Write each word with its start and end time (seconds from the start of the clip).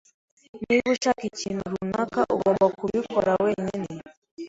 Niba 0.63 0.87
ushaka 0.95 1.21
ikintu 1.31 1.61
runaka, 1.71 2.19
ugomba 2.35 2.65
kubikora 2.77 3.31
wenyine. 3.43 3.89